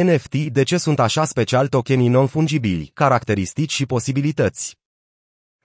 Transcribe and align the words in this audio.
NFT, 0.00 0.34
de 0.34 0.62
ce 0.62 0.76
sunt 0.76 1.00
așa 1.00 1.24
special 1.24 1.68
tokenii 1.68 2.08
non-fungibili, 2.08 2.90
caracteristici 2.94 3.72
și 3.72 3.86
posibilități? 3.86 4.78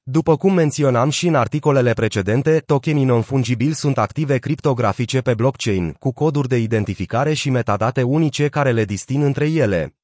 După 0.04 0.38
cum 0.38 0.54
menționam 0.54 1.10
și 1.10 1.28
în 1.28 1.36
articolele 1.36 1.94
precedente, 1.94 2.64
tokenii 2.66 3.06
non-fungibili 3.06 3.74
sunt 3.74 3.98
active 3.98 4.38
criptografice 4.38 5.22
pe 5.22 5.34
blockchain, 5.34 5.92
cu 5.92 6.12
coduri 6.12 6.48
de 6.48 6.58
identificare 6.58 7.34
și 7.34 7.50
metadate 7.50 8.04
unice 8.04 8.48
care 8.48 8.72
le 8.72 8.86
distin 8.86 9.22
între 9.22 9.50
ele. 9.50 9.96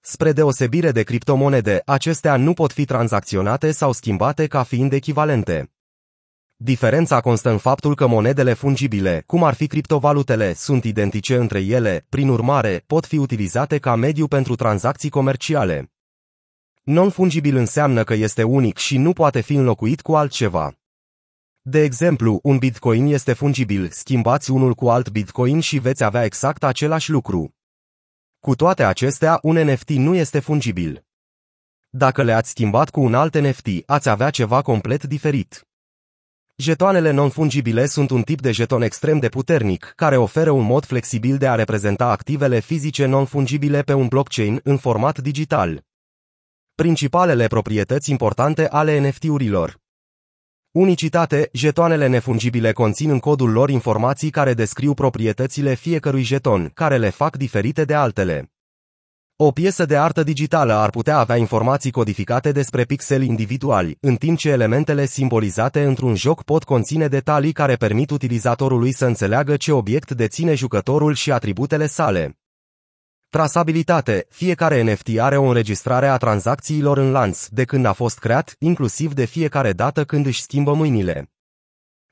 Spre 0.00 0.32
deosebire 0.32 0.90
de 0.90 1.02
criptomonede, 1.02 1.82
acestea 1.86 2.36
nu 2.36 2.52
pot 2.52 2.72
fi 2.72 2.84
tranzacționate 2.84 3.72
sau 3.72 3.92
schimbate 3.92 4.46
ca 4.46 4.62
fiind 4.62 4.92
echivalente. 4.92 5.73
Diferența 6.56 7.20
constă 7.20 7.50
în 7.50 7.58
faptul 7.58 7.94
că 7.94 8.06
monedele 8.06 8.52
fungibile, 8.52 9.22
cum 9.26 9.44
ar 9.44 9.54
fi 9.54 9.66
criptovalutele, 9.66 10.52
sunt 10.52 10.84
identice 10.84 11.36
între 11.36 11.60
ele, 11.60 12.06
prin 12.08 12.28
urmare, 12.28 12.84
pot 12.86 13.06
fi 13.06 13.16
utilizate 13.16 13.78
ca 13.78 13.94
mediu 13.94 14.26
pentru 14.26 14.54
tranzacții 14.54 15.10
comerciale. 15.10 15.92
Non-fungibil 16.82 17.56
înseamnă 17.56 18.04
că 18.04 18.14
este 18.14 18.42
unic 18.42 18.76
și 18.76 18.98
nu 18.98 19.12
poate 19.12 19.40
fi 19.40 19.54
înlocuit 19.54 20.00
cu 20.00 20.14
altceva. 20.16 20.74
De 21.62 21.82
exemplu, 21.82 22.40
un 22.42 22.58
bitcoin 22.58 23.06
este 23.06 23.32
fungibil, 23.32 23.88
schimbați 23.90 24.50
unul 24.50 24.74
cu 24.74 24.90
alt 24.90 25.10
bitcoin 25.10 25.60
și 25.60 25.78
veți 25.78 26.04
avea 26.04 26.24
exact 26.24 26.64
același 26.64 27.10
lucru. 27.10 27.54
Cu 28.40 28.54
toate 28.54 28.84
acestea, 28.84 29.38
un 29.42 29.56
NFT 29.56 29.88
nu 29.88 30.14
este 30.14 30.40
fungibil. 30.40 31.04
Dacă 31.88 32.22
le-ați 32.22 32.50
schimbat 32.50 32.90
cu 32.90 33.00
un 33.00 33.14
alt 33.14 33.34
NFT, 33.34 33.66
ați 33.86 34.08
avea 34.08 34.30
ceva 34.30 34.62
complet 34.62 35.04
diferit. 35.04 35.66
Jetoanele 36.56 37.10
non-fungibile 37.10 37.86
sunt 37.86 38.10
un 38.10 38.22
tip 38.22 38.40
de 38.40 38.52
jeton 38.52 38.82
extrem 38.82 39.18
de 39.18 39.28
puternic, 39.28 39.92
care 39.96 40.16
oferă 40.16 40.50
un 40.50 40.64
mod 40.64 40.84
flexibil 40.84 41.36
de 41.36 41.48
a 41.48 41.54
reprezenta 41.54 42.10
activele 42.10 42.60
fizice 42.60 43.06
non-fungibile 43.06 43.82
pe 43.82 43.92
un 43.92 44.06
blockchain 44.06 44.60
în 44.62 44.76
format 44.76 45.18
digital. 45.18 45.84
Principalele 46.74 47.46
proprietăți 47.46 48.10
importante 48.10 48.68
ale 48.68 49.08
NFT-urilor 49.08 49.76
Unicitate, 50.70 51.48
jetoanele 51.52 52.06
nefungibile 52.06 52.72
conțin 52.72 53.10
în 53.10 53.18
codul 53.18 53.50
lor 53.50 53.70
informații 53.70 54.30
care 54.30 54.54
descriu 54.54 54.94
proprietățile 54.94 55.74
fiecărui 55.74 56.22
jeton, 56.22 56.70
care 56.74 56.98
le 56.98 57.10
fac 57.10 57.36
diferite 57.36 57.84
de 57.84 57.94
altele. 57.94 58.53
O 59.36 59.50
piesă 59.50 59.84
de 59.84 59.96
artă 59.96 60.22
digitală 60.22 60.72
ar 60.72 60.90
putea 60.90 61.18
avea 61.18 61.36
informații 61.36 61.90
codificate 61.90 62.52
despre 62.52 62.84
pixeli 62.84 63.26
individuali, 63.26 63.96
în 64.00 64.16
timp 64.16 64.38
ce 64.38 64.48
elementele 64.48 65.06
simbolizate 65.06 65.84
într-un 65.84 66.14
joc 66.14 66.42
pot 66.42 66.64
conține 66.64 67.08
detalii 67.08 67.52
care 67.52 67.74
permit 67.74 68.10
utilizatorului 68.10 68.92
să 68.92 69.06
înțeleagă 69.06 69.56
ce 69.56 69.72
obiect 69.72 70.10
deține 70.10 70.54
jucătorul 70.54 71.14
și 71.14 71.32
atributele 71.32 71.86
sale. 71.86 72.38
Trasabilitate. 73.28 74.26
Fiecare 74.30 74.92
NFT 74.92 75.08
are 75.18 75.36
o 75.36 75.44
înregistrare 75.44 76.06
a 76.06 76.16
tranzacțiilor 76.16 76.98
în 76.98 77.10
lanț, 77.10 77.46
de 77.46 77.64
când 77.64 77.86
a 77.86 77.92
fost 77.92 78.18
creat, 78.18 78.56
inclusiv 78.58 79.12
de 79.12 79.24
fiecare 79.24 79.72
dată 79.72 80.04
când 80.04 80.26
își 80.26 80.42
schimbă 80.42 80.74
mâinile. 80.74 81.33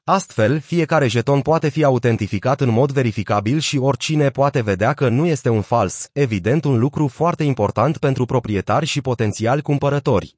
Astfel, 0.04 0.60
fiecare 0.60 1.06
jeton 1.06 1.40
poate 1.40 1.68
fi 1.68 1.84
autentificat 1.84 2.60
în 2.60 2.70
mod 2.70 2.92
verificabil 2.92 3.58
și 3.58 3.78
oricine 3.78 4.30
poate 4.30 4.60
vedea 4.60 4.92
că 4.92 5.08
nu 5.08 5.26
este 5.26 5.48
un 5.48 5.60
fals, 5.60 6.08
evident 6.12 6.64
un 6.64 6.78
lucru 6.78 7.06
foarte 7.08 7.44
important 7.44 7.98
pentru 7.98 8.24
proprietari 8.24 8.86
și 8.86 9.00
potențiali 9.00 9.62
cumpărători. 9.62 10.36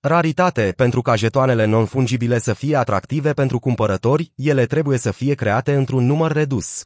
Raritate, 0.00 0.72
pentru 0.76 1.02
ca 1.02 1.14
jetoanele 1.14 1.64
non-fungibile 1.64 2.38
să 2.38 2.52
fie 2.52 2.76
atractive 2.76 3.32
pentru 3.32 3.58
cumpărători, 3.58 4.32
ele 4.34 4.66
trebuie 4.66 4.98
să 4.98 5.10
fie 5.10 5.34
create 5.34 5.74
într-un 5.74 6.06
număr 6.06 6.32
redus. 6.32 6.84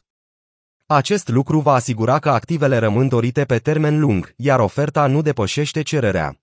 Acest 0.85 1.27
lucru 1.27 1.59
va 1.59 1.73
asigura 1.73 2.19
că 2.19 2.29
activele 2.29 2.77
rămân 2.77 3.07
dorite 3.07 3.45
pe 3.45 3.57
termen 3.57 3.99
lung, 3.99 4.33
iar 4.35 4.59
oferta 4.59 5.07
nu 5.07 5.21
depășește 5.21 5.81
cererea. 5.81 6.41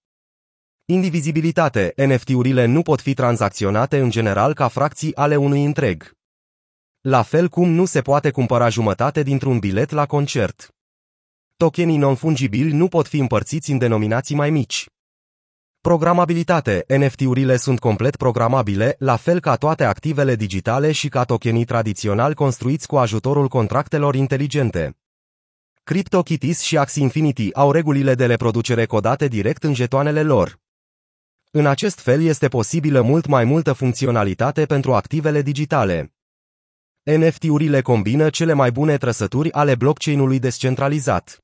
Indivizibilitate. 0.90 1.92
NFT-urile 1.96 2.64
nu 2.64 2.82
pot 2.82 3.00
fi 3.00 3.14
tranzacționate 3.14 3.98
în 3.98 4.10
general 4.10 4.54
ca 4.54 4.68
fracții 4.68 5.16
ale 5.16 5.36
unui 5.36 5.64
întreg. 5.64 6.12
La 7.00 7.22
fel 7.22 7.48
cum 7.48 7.68
nu 7.68 7.84
se 7.84 8.00
poate 8.00 8.30
cumpăra 8.30 8.68
jumătate 8.68 9.22
dintr-un 9.22 9.58
bilet 9.58 9.90
la 9.90 10.06
concert. 10.06 10.74
Tokenii 11.56 11.96
non-fungibili 11.96 12.72
nu 12.72 12.88
pot 12.88 13.06
fi 13.06 13.18
împărțiți 13.18 13.70
în 13.70 13.78
denominații 13.78 14.34
mai 14.34 14.50
mici. 14.50 14.86
Programabilitate. 15.80 16.84
NFT-urile 16.98 17.56
sunt 17.56 17.78
complet 17.78 18.16
programabile, 18.16 18.96
la 18.98 19.16
fel 19.16 19.40
ca 19.40 19.56
toate 19.56 19.84
activele 19.84 20.34
digitale 20.34 20.92
și 20.92 21.08
ca 21.08 21.24
tokenii 21.24 21.64
tradițional 21.64 22.34
construiți 22.34 22.86
cu 22.86 22.96
ajutorul 22.96 23.48
contractelor 23.48 24.14
inteligente. 24.14 24.96
CryptoKitties 25.84 26.60
și 26.60 26.78
Axie 26.78 27.02
Infinity 27.02 27.52
au 27.52 27.72
regulile 27.72 28.14
de 28.14 28.26
reproducere 28.26 28.86
codate 28.86 29.28
direct 29.28 29.62
în 29.62 29.74
jetoanele 29.74 30.22
lor. 30.22 30.66
În 31.50 31.66
acest 31.66 32.00
fel 32.00 32.22
este 32.22 32.48
posibilă 32.48 33.00
mult 33.00 33.26
mai 33.26 33.44
multă 33.44 33.72
funcționalitate 33.72 34.66
pentru 34.66 34.94
activele 34.94 35.42
digitale. 35.42 36.12
NFT-urile 37.02 37.80
combină 37.80 38.30
cele 38.30 38.52
mai 38.52 38.70
bune 38.70 38.96
trăsături 38.96 39.52
ale 39.52 39.74
blockchain-ului 39.74 40.38
descentralizat. 40.38 41.42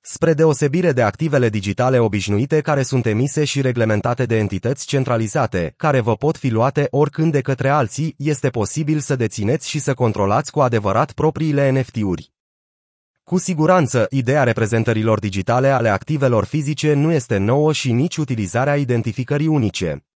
Spre 0.00 0.34
deosebire 0.34 0.92
de 0.92 1.02
activele 1.02 1.48
digitale 1.48 1.98
obișnuite 1.98 2.60
care 2.60 2.82
sunt 2.82 3.06
emise 3.06 3.44
și 3.44 3.60
reglementate 3.60 4.26
de 4.26 4.38
entități 4.38 4.86
centralizate, 4.86 5.74
care 5.76 6.00
vă 6.00 6.16
pot 6.16 6.36
fi 6.36 6.48
luate 6.48 6.86
oricând 6.90 7.32
de 7.32 7.40
către 7.40 7.68
alții, 7.68 8.14
este 8.18 8.50
posibil 8.50 8.98
să 8.98 9.16
dețineți 9.16 9.68
și 9.68 9.78
să 9.78 9.94
controlați 9.94 10.50
cu 10.50 10.60
adevărat 10.60 11.12
propriile 11.12 11.70
NFT-uri. 11.70 12.33
Cu 13.24 13.38
siguranță, 13.38 14.06
ideea 14.10 14.42
reprezentărilor 14.42 15.18
digitale 15.18 15.68
ale 15.68 15.88
activelor 15.88 16.44
fizice 16.44 16.92
nu 16.92 17.12
este 17.12 17.36
nouă 17.36 17.72
și 17.72 17.92
nici 17.92 18.16
utilizarea 18.16 18.76
identificării 18.76 19.46
unice. 19.46 20.06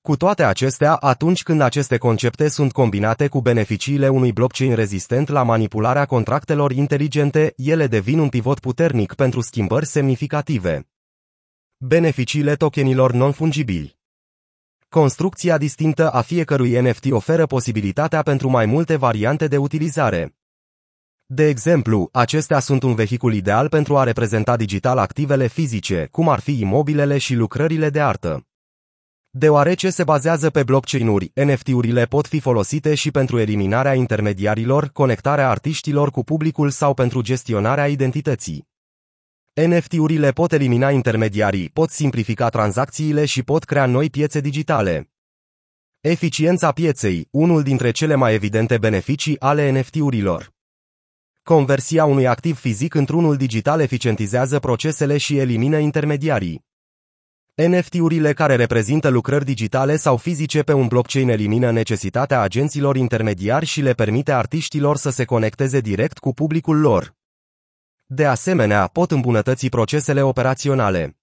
Cu 0.00 0.16
toate 0.16 0.42
acestea, 0.44 0.94
atunci 0.94 1.42
când 1.42 1.60
aceste 1.60 1.96
concepte 1.96 2.48
sunt 2.48 2.72
combinate 2.72 3.28
cu 3.28 3.40
beneficiile 3.40 4.08
unui 4.08 4.32
blockchain 4.32 4.74
rezistent 4.74 5.28
la 5.28 5.42
manipularea 5.42 6.04
contractelor 6.04 6.72
inteligente, 6.72 7.52
ele 7.56 7.86
devin 7.86 8.18
un 8.18 8.28
pivot 8.28 8.58
puternic 8.58 9.14
pentru 9.14 9.40
schimbări 9.40 9.86
semnificative. 9.86 10.88
Beneficiile 11.76 12.54
tokenilor 12.54 13.12
non-fungibili 13.12 13.98
Construcția 14.88 15.58
distinctă 15.58 16.10
a 16.10 16.20
fiecărui 16.20 16.80
NFT 16.80 17.10
oferă 17.10 17.46
posibilitatea 17.46 18.22
pentru 18.22 18.48
mai 18.48 18.66
multe 18.66 18.96
variante 18.96 19.46
de 19.48 19.56
utilizare. 19.56 20.35
De 21.28 21.48
exemplu, 21.48 22.08
acestea 22.12 22.58
sunt 22.58 22.82
un 22.82 22.94
vehicul 22.94 23.34
ideal 23.34 23.68
pentru 23.68 23.96
a 23.96 24.02
reprezenta 24.02 24.56
digital 24.56 24.98
activele 24.98 25.46
fizice, 25.46 26.08
cum 26.10 26.28
ar 26.28 26.40
fi 26.40 26.60
imobilele 26.60 27.18
și 27.18 27.34
lucrările 27.34 27.90
de 27.90 28.00
artă. 28.00 28.46
Deoarece 29.30 29.90
se 29.90 30.04
bazează 30.04 30.50
pe 30.50 30.62
blockchain-uri, 30.62 31.32
NFT-urile 31.34 32.04
pot 32.04 32.26
fi 32.26 32.40
folosite 32.40 32.94
și 32.94 33.10
pentru 33.10 33.38
eliminarea 33.38 33.94
intermediarilor, 33.94 34.88
conectarea 34.88 35.50
artiștilor 35.50 36.10
cu 36.10 36.24
publicul 36.24 36.70
sau 36.70 36.94
pentru 36.94 37.22
gestionarea 37.22 37.88
identității. 37.88 38.68
NFT-urile 39.66 40.30
pot 40.30 40.52
elimina 40.52 40.90
intermediarii, 40.90 41.68
pot 41.68 41.90
simplifica 41.90 42.48
tranzacțiile 42.48 43.24
și 43.24 43.42
pot 43.42 43.64
crea 43.64 43.86
noi 43.86 44.10
piețe 44.10 44.40
digitale. 44.40 45.10
Eficiența 46.00 46.72
pieței, 46.72 47.28
unul 47.30 47.62
dintre 47.62 47.90
cele 47.90 48.14
mai 48.14 48.34
evidente 48.34 48.78
beneficii 48.78 49.40
ale 49.40 49.80
NFT-urilor. 49.80 50.54
Conversia 51.48 52.04
unui 52.04 52.26
activ 52.26 52.58
fizic 52.58 52.94
într-unul 52.94 53.36
digital 53.36 53.80
eficientizează 53.80 54.58
procesele 54.58 55.16
și 55.16 55.38
elimină 55.38 55.76
intermediarii. 55.76 56.64
NFT-urile 57.54 58.32
care 58.32 58.54
reprezintă 58.56 59.08
lucrări 59.08 59.44
digitale 59.44 59.96
sau 59.96 60.16
fizice 60.16 60.62
pe 60.62 60.72
un 60.72 60.86
blockchain 60.86 61.28
elimină 61.28 61.70
necesitatea 61.70 62.40
agenților 62.40 62.96
intermediari 62.96 63.66
și 63.66 63.80
le 63.80 63.92
permite 63.92 64.32
artiștilor 64.32 64.96
să 64.96 65.10
se 65.10 65.24
conecteze 65.24 65.80
direct 65.80 66.18
cu 66.18 66.32
publicul 66.32 66.80
lor. 66.80 67.14
De 68.06 68.26
asemenea, 68.26 68.86
pot 68.86 69.10
îmbunătăți 69.10 69.68
procesele 69.68 70.22
operaționale. 70.22 71.16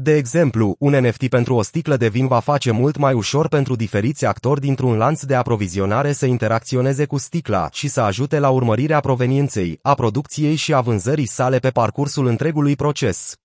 De 0.00 0.16
exemplu, 0.16 0.76
un 0.78 0.92
NFT 1.00 1.28
pentru 1.28 1.54
o 1.54 1.62
sticlă 1.62 1.96
de 1.96 2.08
vin 2.08 2.26
va 2.26 2.40
face 2.40 2.70
mult 2.70 2.96
mai 2.96 3.14
ușor 3.14 3.48
pentru 3.48 3.76
diferiți 3.76 4.24
actori 4.24 4.60
dintr-un 4.60 4.96
lanț 4.96 5.22
de 5.22 5.34
aprovizionare 5.34 6.12
să 6.12 6.26
interacționeze 6.26 7.06
cu 7.06 7.16
sticla 7.16 7.68
și 7.72 7.88
să 7.88 8.00
ajute 8.00 8.38
la 8.38 8.50
urmărirea 8.50 9.00
provenienței, 9.00 9.78
a 9.82 9.94
producției 9.94 10.54
și 10.54 10.74
a 10.74 10.80
vânzării 10.80 11.26
sale 11.26 11.58
pe 11.58 11.70
parcursul 11.70 12.26
întregului 12.26 12.76
proces. 12.76 13.36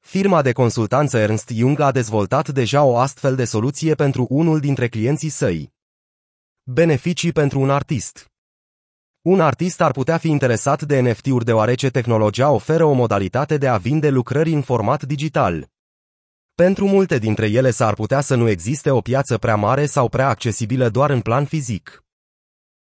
Firma 0.00 0.42
de 0.42 0.52
consultanță 0.52 1.18
Ernst 1.18 1.50
Young 1.50 1.80
a 1.80 1.90
dezvoltat 1.90 2.48
deja 2.48 2.82
o 2.82 2.96
astfel 2.96 3.36
de 3.36 3.44
soluție 3.44 3.94
pentru 3.94 4.26
unul 4.28 4.60
dintre 4.60 4.88
clienții 4.88 5.28
săi. 5.28 5.72
Beneficii 6.62 7.32
pentru 7.32 7.60
un 7.60 7.70
artist 7.70 8.29
Un 9.30 9.40
artist 9.40 9.80
ar 9.80 9.90
putea 9.90 10.16
fi 10.16 10.28
interesat 10.28 10.82
de 10.82 11.00
NFT-uri 11.00 11.44
deoarece 11.44 11.88
tehnologia 11.88 12.50
oferă 12.50 12.84
o 12.84 12.92
modalitate 12.92 13.56
de 13.56 13.68
a 13.68 13.76
vinde 13.76 14.08
lucrări 14.08 14.52
în 14.52 14.62
format 14.62 15.02
digital. 15.02 15.68
Pentru 16.54 16.86
multe 16.86 17.18
dintre 17.18 17.46
ele 17.46 17.70
s-ar 17.70 17.94
putea 17.94 18.20
să 18.20 18.34
nu 18.34 18.48
existe 18.48 18.90
o 18.90 19.00
piață 19.00 19.38
prea 19.38 19.56
mare 19.56 19.86
sau 19.86 20.08
prea 20.08 20.28
accesibilă 20.28 20.88
doar 20.88 21.10
în 21.10 21.20
plan 21.20 21.44
fizic. 21.44 22.04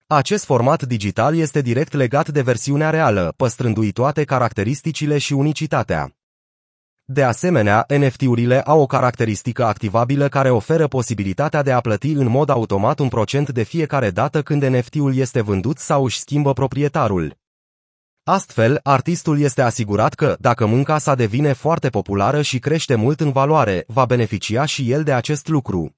Acest 0.07 0.45
format 0.45 0.83
digital 0.83 1.37
este 1.37 1.61
direct 1.61 1.93
legat 1.93 2.29
de 2.29 2.43
versiunea 2.43 2.91
reală, 2.91 3.35
păstrându-i 3.37 3.93
toate 3.93 4.25
caracteristicile 4.25 5.19
și 5.19 5.33
unicitatea. 5.33 6.18
De 7.11 7.23
asemenea, 7.23 7.87
NFT-urile 7.99 8.61
au 8.61 8.81
o 8.81 8.87
caracteristică 8.87 9.65
activabilă 9.65 10.29
care 10.29 10.51
oferă 10.51 10.89
posibilitatea 10.89 11.63
de 11.63 11.73
a 11.73 11.81
plăti 11.81 12.11
în 12.11 12.27
mod 12.27 12.49
automat 12.49 12.99
un 12.99 13.09
procent 13.09 13.51
de 13.51 13.63
fiecare 13.63 14.11
dată 14.11 14.43
când 14.43 14.63
NFT-ul 14.63 15.17
este 15.17 15.41
vândut 15.41 15.79
sau 15.79 16.05
își 16.05 16.19
schimbă 16.19 16.53
proprietarul. 16.53 17.37
Astfel, 18.25 18.81
artistul 18.83 19.41
este 19.41 19.63
asigurat 19.63 20.15
că, 20.15 20.37
dacă 20.41 20.67
munca 20.67 20.99
sa 20.99 21.15
devine 21.15 21.53
foarte 21.53 21.89
populară 21.89 22.43
și 22.43 22.59
crește 22.59 22.95
mult 22.95 23.21
în 23.21 23.33
valoare, 23.33 23.85
va 23.87 24.05
beneficia 24.05 24.65
și 24.65 24.91
el 24.91 25.03
de 25.03 25.13
acest 25.13 25.49
lucru. 25.49 25.97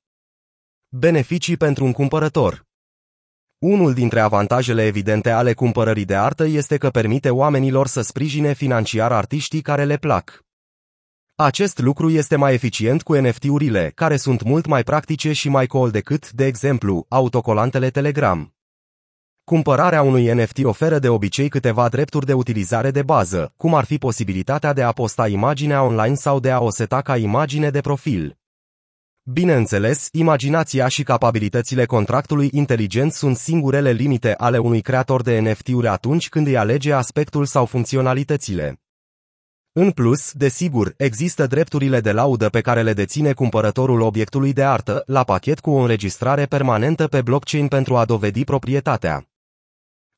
Beneficii 0.89 1.57
pentru 1.57 1.85
un 1.85 1.93
cumpărător 1.93 2.69
unul 3.59 3.95
dintre 3.95 4.21
avantajele 4.21 4.87
evidente 4.87 5.31
ale 5.31 5.53
cumpărării 5.53 6.05
de 6.05 6.17
artă 6.17 6.45
este 6.45 6.77
că 6.77 6.91
permite 6.91 7.31
oamenilor 7.31 7.87
să 7.87 8.01
sprijine 8.01 8.53
financiar 8.53 9.13
artiștii 9.13 9.61
care 9.61 9.85
le 9.85 9.97
plac. 9.97 10.45
Acest 11.43 11.79
lucru 11.79 12.11
este 12.11 12.37
mai 12.37 12.55
eficient 12.55 13.03
cu 13.03 13.15
NFT-urile, 13.15 13.93
care 13.95 14.17
sunt 14.17 14.43
mult 14.43 14.67
mai 14.67 14.83
practice 14.83 15.33
și 15.33 15.49
mai 15.49 15.67
cool 15.67 15.91
decât, 15.91 16.33
de 16.33 16.47
exemplu, 16.47 17.07
autocolantele 17.09 17.91
Telegram. 17.91 18.55
Cumpărarea 19.45 20.03
unui 20.03 20.33
NFT 20.33 20.65
oferă 20.65 20.99
de 20.99 21.09
obicei 21.09 21.49
câteva 21.49 21.89
drepturi 21.89 22.27
de 22.27 22.33
utilizare 22.33 22.91
de 22.91 23.03
bază, 23.03 23.53
cum 23.57 23.75
ar 23.75 23.85
fi 23.85 23.99
posibilitatea 23.99 24.73
de 24.73 24.83
a 24.83 24.93
posta 24.93 25.29
imaginea 25.29 25.83
online 25.83 26.15
sau 26.15 26.41
de 26.41 26.51
a 26.51 26.61
o 26.61 26.71
seta 26.71 27.01
ca 27.01 27.17
imagine 27.17 27.71
de 27.71 27.81
profil. 27.81 28.39
Bineînțeles, 29.23 30.09
imaginația 30.13 30.89
și 30.89 31.03
capabilitățile 31.03 31.85
contractului 31.85 32.49
inteligent 32.53 33.13
sunt 33.13 33.37
singurele 33.37 33.91
limite 33.93 34.35
ale 34.37 34.59
unui 34.59 34.81
creator 34.81 35.23
de 35.23 35.39
NFT-uri 35.39 35.87
atunci 35.87 36.29
când 36.29 36.47
îi 36.47 36.57
alege 36.57 36.93
aspectul 36.93 37.45
sau 37.45 37.67
funcționalitățile. 37.67 38.81
În 39.73 39.91
plus, 39.91 40.33
desigur, 40.33 40.95
există 40.97 41.47
drepturile 41.47 42.01
de 42.01 42.13
laudă 42.13 42.49
pe 42.49 42.61
care 42.61 42.83
le 42.83 42.93
deține 42.93 43.33
cumpărătorul 43.33 44.01
obiectului 44.01 44.53
de 44.53 44.65
artă, 44.65 45.03
la 45.07 45.25
pachet 45.25 45.61
cu 45.61 45.71
o 45.71 45.79
înregistrare 45.81 46.47
permanentă 46.47 47.07
pe 47.07 47.23
blockchain 47.23 47.69
pentru 47.69 47.97
a 47.97 48.05
dovedi 48.05 48.45
proprietatea. 48.45 49.25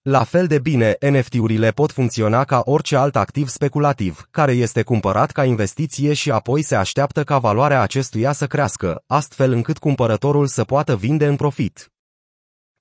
La 0.03 0.25
fel 0.25 0.47
de 0.47 0.59
bine, 0.59 0.97
NFT-urile 1.11 1.71
pot 1.71 1.93
funcționa 1.93 2.45
ca 2.45 2.63
orice 2.65 2.97
alt 2.97 3.17
activ 3.17 3.49
speculativ, 3.49 4.27
care 4.31 4.53
este 4.53 4.83
cumpărat 4.83 5.31
ca 5.31 5.45
investiție 5.45 6.13
și 6.13 6.31
apoi 6.31 6.63
se 6.63 6.75
așteaptă 6.75 7.25
ca 7.25 7.39
valoarea 7.39 7.81
acestuia 7.81 8.33
să 8.33 8.47
crească, 8.47 9.03
astfel 9.07 9.53
încât 9.53 9.79
cumpărătorul 9.79 10.47
să 10.47 10.65
poată 10.65 10.97
vinde 10.97 11.27
în 11.27 11.37
profit. 11.37 11.93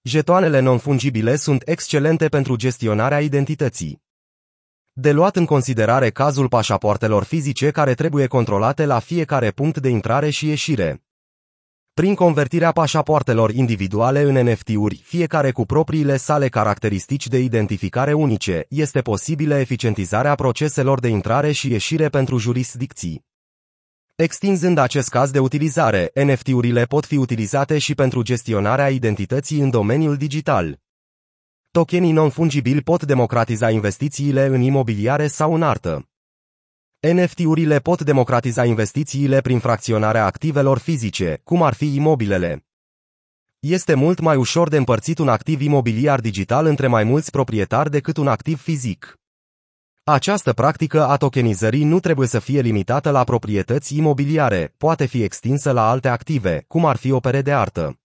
Jetoanele 0.02 0.60
non-fungibile 0.60 1.36
sunt 1.36 1.62
excelente 1.66 2.28
pentru 2.28 2.56
gestionarea 2.56 3.22
identității. 3.22 4.02
De 4.94 5.12
luat 5.12 5.36
în 5.36 5.46
considerare 5.46 6.10
cazul 6.10 6.48
pașapoartelor 6.48 7.24
fizice 7.24 7.72
care 7.72 7.94
trebuie 7.94 8.28
controlate 8.28 8.86
la 8.86 9.00
fiecare 9.00 9.52
punct 9.52 9.78
de 9.80 9.90
intrare 9.90 10.30
și 10.30 10.48
ieșire. 10.48 11.04
Prin 11.94 12.16
convertirea 12.16 12.72
pașapoartelor 12.72 13.52
individuale 13.52 14.22
în 14.22 14.50
NFT-uri, 14.50 15.02
fiecare 15.04 15.52
cu 15.52 15.66
propriile 15.66 16.18
sale 16.18 16.48
caracteristici 16.48 17.28
de 17.28 17.40
identificare 17.40 18.14
unice, 18.14 18.66
este 18.70 19.02
posibilă 19.02 19.56
eficientizarea 19.56 20.36
proceselor 20.36 21.00
de 21.00 21.08
intrare 21.08 21.52
și 21.52 21.72
ieșire 21.72 22.10
pentru 22.10 22.38
jurisdicții. 22.38 23.26
Extinzând 24.16 24.78
acest 24.78 25.10
caz 25.10 25.32
de 25.32 25.40
utilizare, 25.40 26.12
NFT-urile 26.26 26.84
pot 26.84 27.06
fi 27.06 27.16
utilizate 27.16 27.78
și 27.78 27.96
pentru 27.96 28.22
gestionarea 28.22 28.90
identității 28.90 29.60
în 29.60 29.70
domeniul 29.70 30.18
digital. 30.18 30.80
Tokenii 31.72 32.12
non-fungibili 32.12 32.82
pot 32.82 33.04
democratiza 33.04 33.70
investițiile 33.70 34.46
în 34.46 34.62
imobiliare 34.62 35.28
sau 35.28 35.54
în 35.54 35.64
artă. 35.64 36.10
NFT-urile 37.14 37.80
pot 37.80 38.02
democratiza 38.02 38.66
investițiile 38.66 39.42
prin 39.42 39.60
fracționarea 39.60 40.26
activelor 40.26 40.78
fizice, 40.78 41.42
cum 41.44 41.64
ar 41.64 41.74
fi 41.74 41.96
imobilele. 41.96 42.66
Este 43.60 43.94
mult 43.94 44.20
mai 44.20 44.36
ușor 44.36 44.70
de 44.70 44.78
împărțit 44.78 45.18
un 45.18 45.28
activ 45.28 45.62
imobiliar 45.62 46.20
digital 46.20 46.66
între 46.66 46.88
mai 46.88 47.04
mulți 47.04 47.32
proprietari 47.32 47.90
decât 47.90 48.18
un 48.18 48.28
activ 48.28 48.62
fizic. 48.62 49.20
Această 50.04 50.54
practică 50.54 51.06
a 51.08 51.18
tokenizării 51.18 51.84
nu 51.84 52.00
trebuie 52.00 52.28
să 52.28 52.40
fie 52.40 52.62
limitată 52.62 53.10
la 53.10 53.24
proprietăți 53.24 53.98
imobiliare, 53.98 54.74
poate 54.78 55.06
fi 55.06 55.24
extinsă 55.24 55.72
la 55.72 55.90
alte 55.90 56.08
active, 56.08 56.64
cum 56.68 56.86
ar 56.86 56.96
fi 56.96 57.12
opere 57.12 57.42
de 57.42 57.54
artă. 57.54 58.01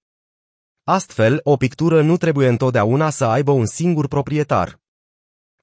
Astfel, 0.89 1.41
o 1.43 1.57
pictură 1.57 2.03
nu 2.03 2.17
trebuie 2.17 2.49
întotdeauna 2.49 3.11
să 3.11 3.25
aibă 3.25 3.51
un 3.51 3.67
singur 3.67 4.09
proprietar. 4.09 4.81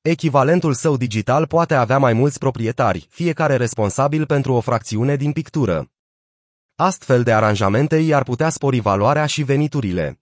Echivalentul 0.02 0.74
său 0.74 0.98
digital 0.98 1.48
poate 1.48 1.74
avea 1.74 1.98
mai 1.98 2.14
mulți 2.14 2.40
proprietari, 2.40 3.08
fiecare 3.10 3.56
responsabil 3.56 4.25
pentru 4.25 4.54
o 4.54 4.60
fracțiune 4.60 5.16
din 5.16 5.31
pictură. 5.31 5.92
Astfel 6.75 7.24
de 7.24 7.34
aranjamente 7.34 7.96
i-ar 7.96 8.24
putea 8.24 8.50
spori 8.50 8.80
valoarea 8.80 9.25
și 9.25 9.44
veniturile. 9.44 10.20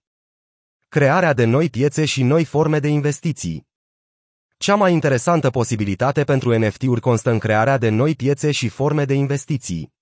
Crearea 0.88 1.32
de 1.32 1.44
noi 1.44 1.70
piețe 1.70 2.04
și 2.04 2.22
noi 2.22 2.44
forme 2.44 2.78
de 2.78 2.88
investiții. 2.88 3.66
Cea 4.56 4.74
mai 4.74 4.92
interesantă 4.92 5.50
posibilitate 5.50 6.24
pentru 6.24 6.58
NFT-uri 6.58 7.00
constă 7.00 7.30
în 7.30 7.38
crearea 7.38 7.78
de 7.78 7.88
noi 7.88 8.14
piețe 8.14 8.50
și 8.50 8.68
forme 8.68 9.04
de 9.04 9.14
investiții. 9.14 9.92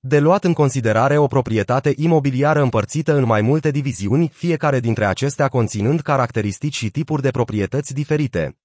De 0.00 0.18
luat 0.18 0.44
în 0.44 0.52
considerare 0.52 1.16
o 1.16 1.26
proprietate 1.26 1.92
imobiliară 1.96 2.62
împărțită 2.62 3.16
în 3.16 3.24
mai 3.24 3.40
multe 3.40 3.70
diviziuni, 3.70 4.28
fiecare 4.28 4.80
dintre 4.80 5.04
acestea 5.04 5.48
conținând 5.48 6.00
caracteristici 6.00 6.76
și 6.76 6.90
tipuri 6.90 7.22
de 7.22 7.30
proprietăți 7.30 7.94
diferite. 7.94 8.58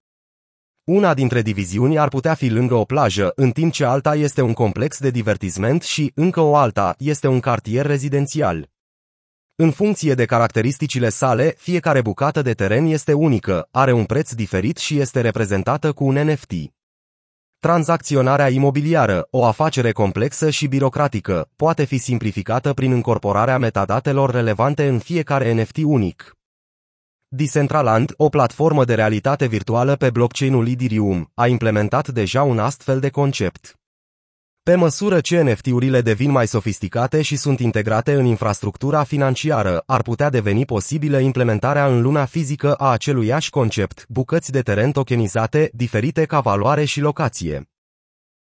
Una 0.83 1.13
dintre 1.13 1.41
diviziuni 1.41 1.97
ar 1.97 2.07
putea 2.07 2.33
fi 2.33 2.49
lângă 2.49 2.73
o 2.73 2.83
plajă, 2.83 3.31
în 3.35 3.51
timp 3.51 3.71
ce 3.71 3.85
alta 3.85 4.15
este 4.15 4.41
un 4.41 4.53
complex 4.53 4.99
de 4.99 5.09
divertisment 5.09 5.81
și, 5.81 6.11
încă 6.15 6.39
o 6.39 6.55
alta, 6.55 6.95
este 6.97 7.27
un 7.27 7.39
cartier 7.39 7.85
rezidențial. 7.85 8.69
În 9.55 9.71
funcție 9.71 10.13
de 10.13 10.25
caracteristicile 10.25 11.09
sale, 11.09 11.53
fiecare 11.57 12.01
bucată 12.01 12.41
de 12.41 12.53
teren 12.53 12.85
este 12.85 13.13
unică, 13.13 13.67
are 13.71 13.91
un 13.91 14.05
preț 14.05 14.33
diferit 14.33 14.77
și 14.77 14.99
este 14.99 15.21
reprezentată 15.21 15.91
cu 15.91 16.05
un 16.05 16.15
NFT. 16.15 16.51
Tranzacționarea 17.63 18.49
imobiliară, 18.49 19.27
o 19.29 19.45
afacere 19.45 19.91
complexă 19.91 20.49
și 20.49 20.67
birocratică, 20.67 21.49
poate 21.55 21.83
fi 21.83 21.97
simplificată 21.97 22.73
prin 22.73 22.91
incorporarea 22.91 23.57
metadatelor 23.57 24.31
relevante 24.31 24.87
în 24.87 24.99
fiecare 24.99 25.53
NFT 25.53 25.77
unic. 25.83 26.35
Decentraland, 27.27 28.13
o 28.17 28.29
platformă 28.29 28.85
de 28.85 28.95
realitate 28.95 29.45
virtuală 29.45 29.95
pe 29.95 30.09
blockchain-ul 30.09 30.67
Ethereum, 30.67 31.31
a 31.33 31.47
implementat 31.47 32.07
deja 32.07 32.43
un 32.43 32.59
astfel 32.59 32.99
de 32.99 33.09
concept. 33.09 33.82
Pe 34.69 34.75
măsură 34.75 35.19
ce 35.19 35.41
NFT-urile 35.41 36.01
devin 36.01 36.31
mai 36.31 36.47
sofisticate 36.47 37.21
și 37.21 37.35
sunt 37.35 37.59
integrate 37.59 38.13
în 38.13 38.25
infrastructura 38.25 39.03
financiară, 39.03 39.83
ar 39.85 40.01
putea 40.01 40.29
deveni 40.29 40.65
posibilă 40.65 41.19
implementarea 41.19 41.85
în 41.85 42.01
lumea 42.01 42.25
fizică 42.25 42.73
a 42.73 42.91
aceluiași 42.91 43.49
concept, 43.49 44.05
bucăți 44.07 44.51
de 44.51 44.61
teren 44.61 44.91
tokenizate, 44.91 45.69
diferite 45.73 46.25
ca 46.25 46.39
valoare 46.39 46.85
și 46.85 46.99
locație. 46.99 47.72